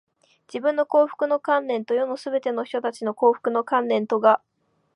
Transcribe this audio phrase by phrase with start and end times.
[0.47, 4.41] 自分の幸福の観念と、世のすべての人たちの幸福の観念とが、